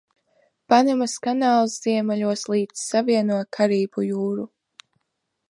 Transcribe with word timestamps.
Panamas 0.71 1.13
kanāls 1.27 1.75
ziemeļos 1.83 2.47
līci 2.55 2.83
savieno 2.85 3.39
ar 3.43 3.49
Karību 3.59 4.09
jūru. 4.09 4.49